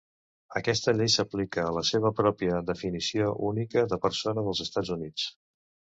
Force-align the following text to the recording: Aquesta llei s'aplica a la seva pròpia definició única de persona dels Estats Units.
Aquesta 0.59 0.93
llei 0.99 1.11
s'aplica 1.15 1.65
a 1.65 1.75
la 1.75 1.83
seva 1.91 2.11
pròpia 2.21 2.63
definició 2.71 3.31
única 3.51 3.85
de 3.93 4.03
persona 4.07 4.49
dels 4.49 4.67
Estats 4.67 4.93
Units. 5.01 5.29